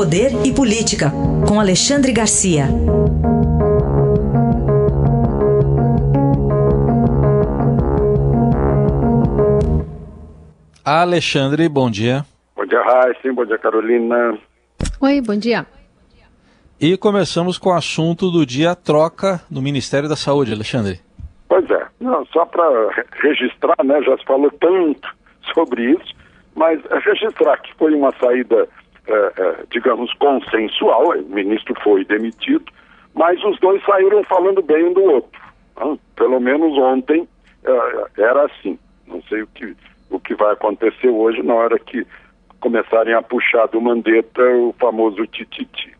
[0.00, 1.12] Poder e Política,
[1.46, 2.64] com Alexandre Garcia.
[10.82, 12.24] Alexandre, bom dia.
[12.56, 13.30] Bom dia, Raíssa.
[13.30, 14.38] Bom dia, Carolina.
[15.02, 15.66] Oi, bom dia.
[16.80, 20.98] E começamos com o assunto do dia troca no Ministério da Saúde, Alexandre.
[21.46, 22.64] Pois é, não, só para
[23.22, 25.14] registrar, né, já se falou tanto
[25.52, 26.14] sobre isso,
[26.56, 28.66] mas registrar que foi uma saída,
[29.70, 32.64] digamos, consensual, o ministro foi demitido,
[33.14, 35.40] mas os dois saíram falando bem um do outro.
[35.76, 35.98] Né?
[36.16, 37.28] Pelo menos ontem
[37.64, 38.78] é, era assim.
[39.06, 39.76] Não sei o que,
[40.10, 42.06] o que vai acontecer hoje na hora que
[42.60, 45.92] começarem a puxar do Mandetta o famoso tititi.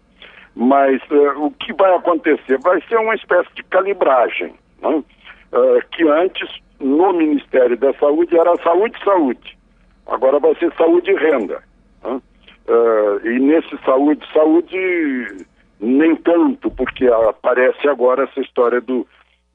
[0.55, 2.59] Mas uh, o que vai acontecer?
[2.59, 4.89] Vai ser uma espécie de calibragem, né?
[4.89, 9.59] uh, que antes, no Ministério da Saúde, era saúde-saúde.
[10.07, 11.63] Agora vai ser saúde renda.
[12.05, 12.21] Né?
[12.71, 15.47] Uh, e nesse saúde-saúde,
[15.81, 19.05] nem tanto, porque aparece agora essa história do,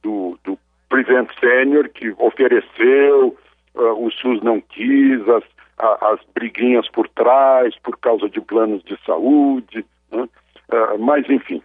[0.02, 0.58] do, do
[0.90, 3.34] Prevent Senior, que ofereceu,
[3.74, 5.44] o SUS não quis, as,
[5.78, 9.84] a, as briguinhas por trás, por causa de planos de saúde.
[10.10, 10.28] Né?
[10.72, 11.62] Uh, mas, enfim,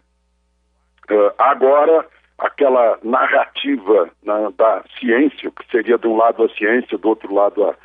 [1.09, 2.05] uh, agora
[2.37, 7.63] aquela narrativa na, da ciência, que seria de um lado a ciência, do outro lado
[7.65, 7.75] a,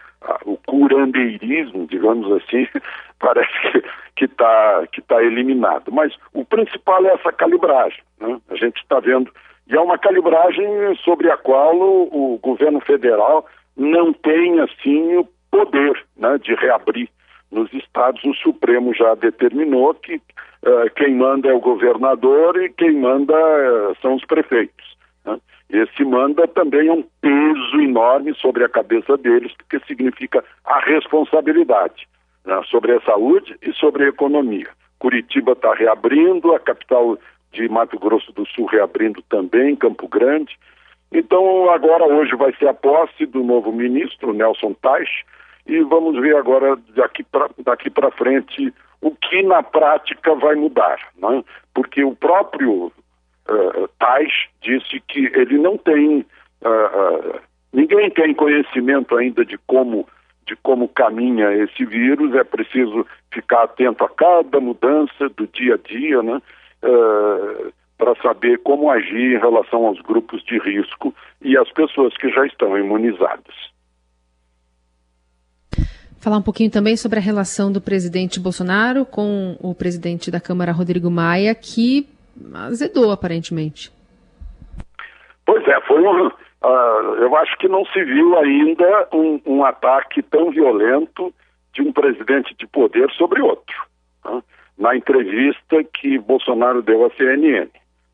[0.45, 2.67] o curandeirismo, digamos assim,
[3.19, 3.83] parece
[4.17, 5.93] que está que tá eliminado.
[5.93, 8.01] Mas o principal é essa calibragem.
[8.21, 8.41] Né?
[8.51, 9.31] A gente está vendo,
[9.69, 10.67] e é uma calibragem
[11.05, 17.09] sobre a qual o, o governo federal não tem, assim, o poder né, de reabrir
[17.51, 18.23] nos estados.
[18.25, 23.97] O Supremo já determinou que uh, quem manda é o governador e quem manda uh,
[24.01, 24.97] são os prefeitos.
[25.25, 25.39] Né?
[25.69, 32.07] Esse manda também é um peso enorme sobre a cabeça deles, porque significa a responsabilidade
[32.45, 34.69] né, sobre a saúde e sobre a economia.
[34.99, 37.19] Curitiba está reabrindo, a capital
[37.53, 40.57] de Mato Grosso do Sul reabrindo também, Campo Grande.
[41.13, 45.09] Então, agora, hoje, vai ser a posse do novo ministro, Nelson Tais,
[45.67, 50.99] e vamos ver agora, daqui para daqui frente, o que na prática vai mudar.
[51.17, 51.43] Né?
[51.75, 52.93] Porque o próprio
[53.49, 56.27] uh, Tais disse que ele não tem.
[56.63, 57.41] Uh, uh,
[57.73, 60.09] ninguém tem conhecimento ainda de como,
[60.47, 65.79] de como caminha esse vírus, é preciso ficar atento a cada mudança do dia a
[65.79, 66.41] dia, né?
[67.99, 72.47] para saber como agir em relação aos grupos de risco e às pessoas que já
[72.47, 73.55] estão imunizadas.
[76.27, 80.73] Falar um pouquinho também sobre a relação do presidente Bolsonaro com o presidente da Câmara,
[80.73, 82.09] Rodrigo Maia, que
[82.55, 83.93] azedou aparentemente.
[85.45, 86.27] Pois é, foi um.
[86.27, 91.33] Uh, eu acho que não se viu ainda um, um, ataque tão violento
[91.73, 93.77] de um presidente de poder sobre outro.
[94.25, 94.43] Né?
[94.79, 97.69] Na entrevista que Bolsonaro deu à CNN.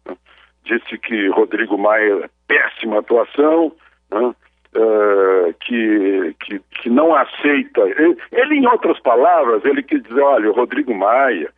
[0.06, 0.16] Né?
[0.64, 3.72] Disse que Rodrigo Maia, péssima atuação,
[4.10, 4.34] né?
[4.76, 7.80] uh, que, que, que, não aceita.
[7.80, 11.50] Ele, ele, em outras palavras, ele quis dizer, olha, o Rodrigo Maia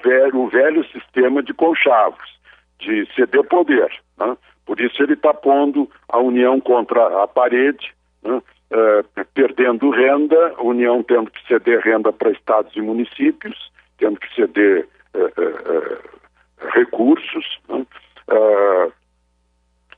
[0.00, 2.38] quer é o velho sistema de conchavos,
[2.78, 3.90] de ceder poder.
[4.18, 4.36] Né?
[4.66, 7.92] Por isso ele está pondo a União contra a parede,
[8.22, 8.36] né?
[8.36, 14.34] uh, perdendo renda, a União tendo que ceder renda para estados e municípios, tendo que
[14.34, 17.58] ceder uh, recursos.
[17.68, 17.86] Né?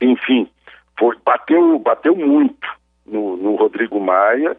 [0.01, 0.49] enfim,
[0.99, 2.67] foi, bateu, bateu muito
[3.05, 4.57] no, no Rodrigo Maia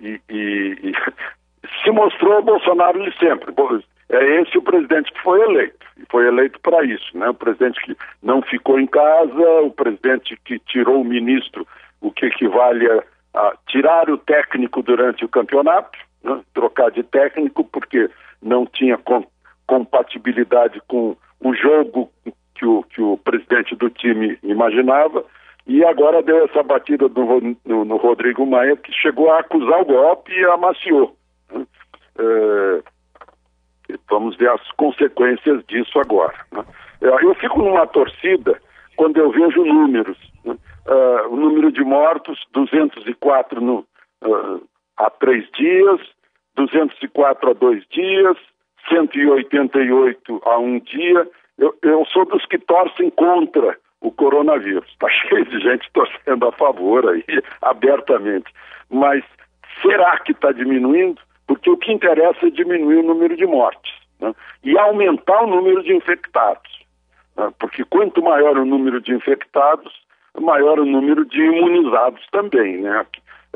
[0.00, 0.92] e, e, e
[1.82, 3.52] se mostrou Bolsonaro de sempre.
[4.10, 7.28] É esse o presidente que foi eleito, e foi eleito para isso, né?
[7.28, 11.66] O presidente que não ficou em casa, o presidente que tirou o ministro,
[12.00, 13.02] o que equivale a,
[13.34, 16.40] a tirar o técnico durante o campeonato, né?
[16.54, 18.08] trocar de técnico, porque
[18.42, 19.26] não tinha com,
[19.66, 22.10] compatibilidade com o jogo
[22.54, 25.24] que o, que o presidente do time imaginava,
[25.66, 29.84] e agora deu essa batida no, no, no Rodrigo Maia, que chegou a acusar o
[29.84, 31.14] golpe e amaciou.
[31.52, 31.66] Né?
[32.18, 32.82] É,
[34.08, 36.34] vamos ver as consequências disso agora.
[36.52, 36.64] Né?
[37.00, 38.60] Eu fico numa torcida
[38.96, 40.18] quando eu vejo números.
[40.44, 40.56] Né?
[40.86, 43.86] Uh, o número de mortos, 204 no,
[44.24, 44.62] uh,
[44.96, 46.00] há três dias,
[46.56, 48.36] 204 há dois dias,
[48.88, 51.28] 188 há um dia
[51.58, 54.88] eu, eu sou dos que torcem contra o coronavírus.
[54.90, 57.24] Está cheio de gente torcendo a favor aí,
[57.60, 58.50] abertamente.
[58.88, 59.24] Mas
[59.82, 61.20] será que está diminuindo?
[61.46, 63.87] Porque o que interessa é diminuir o número de mortes
[64.20, 64.34] né?
[64.64, 66.84] e aumentar o número de infectados.
[67.36, 67.52] Né?
[67.58, 69.92] Porque quanto maior o número de infectados,
[70.40, 72.82] maior o número de imunizados também.
[72.82, 73.06] Né?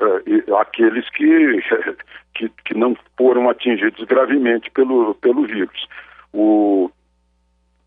[0.01, 1.63] uh, aqueles que,
[2.35, 5.87] que, que, não foram atingidos gravemente pelo, pelo vírus.
[6.33, 6.91] O,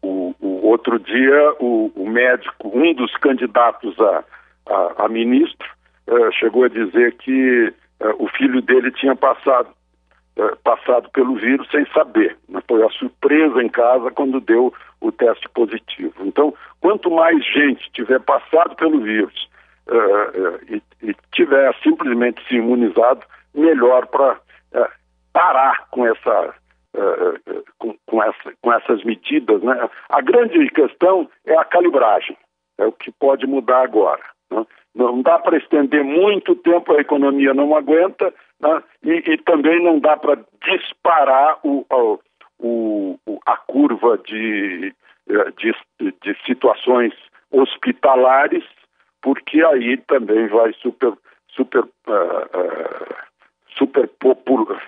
[0.02, 4.24] o, o outro dia, o, o, médico, um dos candidatos a,
[4.68, 5.68] a, a ministro,
[6.08, 7.74] uh, chegou a dizer que
[8.20, 9.70] o filho dele tinha passado
[10.64, 12.38] passado pelo vírus sem saber.
[12.68, 16.14] Foi a surpresa em casa quando deu o teste positivo.
[16.22, 19.50] Então, quanto mais gente tiver passado pelo vírus
[19.88, 23.22] uh, e, e, tiver simplesmente se imunizado,
[23.54, 24.38] melhor para
[25.36, 26.56] parar com essa,
[27.78, 29.62] com, com, essa, com essas medidas.
[29.62, 29.90] Né?
[30.10, 32.38] A grande questão é a calibragem,
[32.78, 34.24] é o que pode mudar agora.
[34.96, 38.84] Não dá para estender muito tempo, a economia não aguenta, né?
[39.04, 42.20] e, e, também não dá para disparar o, o,
[43.28, 44.94] o, a curva de,
[45.58, 47.14] de, de situações
[47.52, 48.64] hospitalares
[49.26, 51.12] porque aí também vai super,
[51.48, 53.16] super, uh, uh,
[53.76, 54.80] super popular,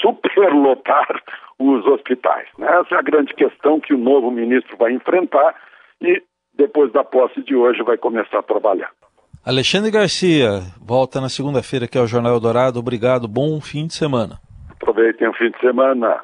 [0.00, 1.20] superlotar
[1.58, 2.46] os hospitais.
[2.58, 2.68] Né?
[2.68, 5.56] Essa é a grande questão que o novo ministro vai enfrentar
[6.00, 6.22] e
[6.54, 8.92] depois da posse de hoje vai começar a trabalhar.
[9.44, 12.78] Alexandre Garcia, volta na segunda-feira aqui ao Jornal Eldorado.
[12.78, 14.38] Obrigado, bom fim de semana.
[14.70, 16.22] Aproveitem o fim de semana.